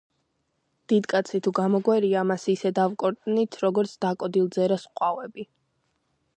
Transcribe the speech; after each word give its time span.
დიდკაცი 0.93 1.41
თუ 1.47 1.53
გამოგვერია, 1.59 2.23
მას 2.33 2.47
ისე 2.55 2.73
დავკორტნით, 2.81 3.59
როგორც 3.67 3.95
დაკოდილ 4.07 4.51
ძერას 4.59 4.91
ყვავები. 4.93 5.51